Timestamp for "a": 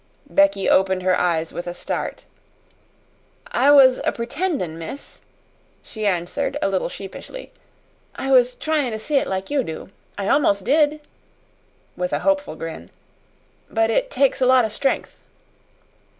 1.67-1.75, 4.03-4.11, 6.59-6.69, 12.13-12.19, 14.41-14.47